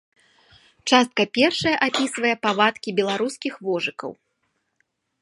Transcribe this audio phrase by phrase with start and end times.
[0.91, 4.11] Частка першая апісвае павадкі беларускіх вожыкаў.